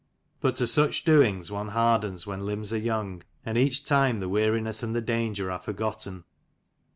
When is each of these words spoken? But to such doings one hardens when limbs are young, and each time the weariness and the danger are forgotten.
But 0.39 0.55
to 0.55 0.65
such 0.65 1.03
doings 1.03 1.51
one 1.51 1.67
hardens 1.67 2.25
when 2.25 2.43
limbs 2.43 2.73
are 2.73 2.79
young, 2.79 3.21
and 3.45 3.55
each 3.55 3.85
time 3.85 4.19
the 4.19 4.27
weariness 4.27 4.81
and 4.81 4.95
the 4.95 4.99
danger 5.01 5.51
are 5.51 5.59
forgotten. 5.59 6.23